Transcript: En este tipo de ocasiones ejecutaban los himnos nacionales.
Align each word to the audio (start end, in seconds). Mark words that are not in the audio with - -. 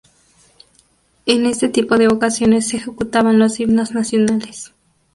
En 1.27 1.45
este 1.45 1.69
tipo 1.69 1.99
de 1.99 2.07
ocasiones 2.07 2.73
ejecutaban 2.73 3.37
los 3.37 3.59
himnos 3.59 3.91
nacionales. 3.91 4.73